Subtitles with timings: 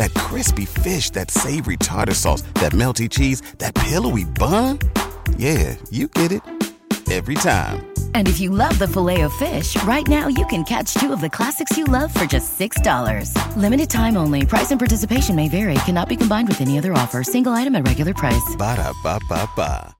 [0.00, 4.78] That crispy fish, that savory tartar sauce, that melty cheese, that pillowy bun.
[5.36, 6.40] Yeah, you get it
[7.10, 7.84] every time.
[8.14, 11.76] And if you love the Filet-O-Fish, right now you can catch two of the classics
[11.76, 13.34] you love for just $6.
[13.56, 14.46] Limited time only.
[14.46, 15.74] Price and participation may vary.
[15.84, 17.22] Cannot be combined with any other offer.
[17.22, 18.56] Single item at regular price.
[18.56, 19.99] Ba da ba ba ba.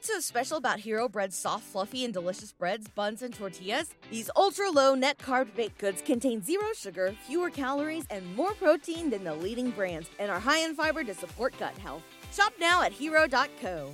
[0.00, 3.94] What's so special about Hero Bread's soft, fluffy, and delicious breads, buns, and tortillas?
[4.10, 9.10] These ultra low net carb baked goods contain zero sugar, fewer calories, and more protein
[9.10, 12.02] than the leading brands, and are high in fiber to support gut health.
[12.32, 13.90] Shop now at hero.co.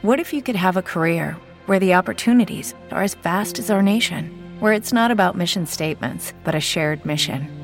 [0.00, 3.82] What if you could have a career where the opportunities are as vast as our
[3.82, 7.63] nation, where it's not about mission statements, but a shared mission?